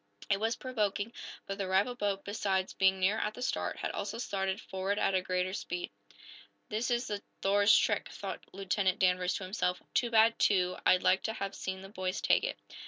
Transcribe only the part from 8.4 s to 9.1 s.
Lieutenant